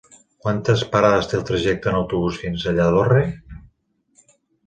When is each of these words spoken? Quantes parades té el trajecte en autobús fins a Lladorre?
Quantes 0.43 0.83
parades 0.93 1.27
té 1.33 1.37
el 1.39 1.43
trajecte 1.49 1.91
en 1.91 1.97
autobús 1.99 2.39
fins 2.45 2.65
a 2.65 2.75
Lladorre? 2.77 3.23